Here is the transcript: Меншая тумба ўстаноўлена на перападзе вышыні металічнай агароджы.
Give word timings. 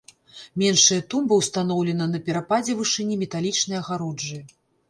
Меншая 0.61 0.97
тумба 1.11 1.33
ўстаноўлена 1.41 2.05
на 2.15 2.23
перападзе 2.31 2.77
вышыні 2.81 3.21
металічнай 3.25 3.77
агароджы. 3.83 4.43